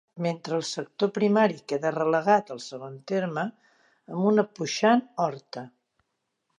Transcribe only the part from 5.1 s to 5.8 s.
horta.